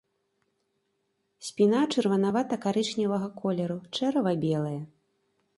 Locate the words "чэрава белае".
3.97-4.77